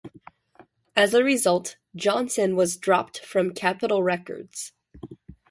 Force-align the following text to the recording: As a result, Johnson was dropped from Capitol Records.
As 0.95 1.13
a 1.13 1.23
result, 1.23 1.77
Johnson 1.95 2.55
was 2.55 2.75
dropped 2.75 3.19
from 3.23 3.53
Capitol 3.53 4.01
Records. 4.01 4.73